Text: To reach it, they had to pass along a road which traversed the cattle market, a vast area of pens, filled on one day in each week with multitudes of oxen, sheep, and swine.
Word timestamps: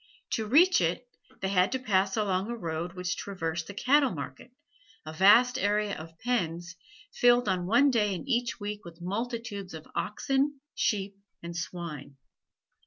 To 0.31 0.47
reach 0.47 0.81
it, 0.81 1.07
they 1.41 1.49
had 1.49 1.71
to 1.73 1.77
pass 1.77 2.17
along 2.17 2.49
a 2.49 2.57
road 2.57 2.93
which 2.93 3.15
traversed 3.17 3.67
the 3.67 3.75
cattle 3.75 4.09
market, 4.09 4.51
a 5.05 5.13
vast 5.13 5.59
area 5.59 5.95
of 5.95 6.17
pens, 6.17 6.75
filled 7.13 7.47
on 7.47 7.67
one 7.67 7.91
day 7.91 8.15
in 8.15 8.27
each 8.27 8.59
week 8.59 8.83
with 8.83 8.99
multitudes 8.99 9.75
of 9.75 9.85
oxen, 9.93 10.59
sheep, 10.73 11.17
and 11.43 11.55
swine. 11.55 12.15